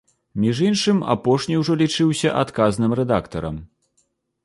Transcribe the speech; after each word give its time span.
Між 0.45 0.61
іншым, 0.69 1.03
апошні 1.15 1.59
ўжо 1.61 1.77
лічыўся 1.83 2.35
адказным 2.43 2.91
рэдактарам. 3.01 3.65